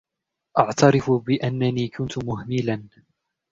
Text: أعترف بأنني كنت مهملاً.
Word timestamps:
أعترف 0.59 1.11
بأنني 1.11 1.87
كنت 1.87 2.25
مهملاً. 2.25 2.83